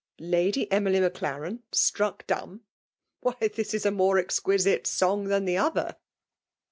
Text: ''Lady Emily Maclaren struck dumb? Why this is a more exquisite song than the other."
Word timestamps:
''Lady 0.35 0.65
Emily 0.71 0.99
Maclaren 0.99 1.61
struck 1.71 2.25
dumb? 2.25 2.61
Why 3.19 3.35
this 3.55 3.75
is 3.75 3.85
a 3.85 3.91
more 3.91 4.17
exquisite 4.17 4.87
song 4.87 5.25
than 5.25 5.45
the 5.45 5.57
other." 5.57 5.95